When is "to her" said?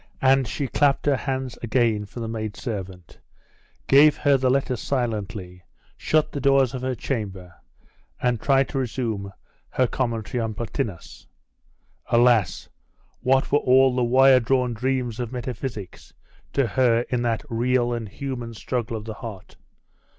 16.53-17.01